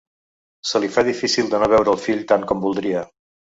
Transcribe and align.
Se 0.69 0.81
li 0.85 0.89
fa 0.95 1.03
difícil 1.09 1.53
de 1.53 1.61
no 1.65 1.69
veure 1.75 1.95
el 1.95 2.01
fill 2.07 2.25
tant 2.35 2.49
com 2.53 2.67
voldria. 2.67 3.07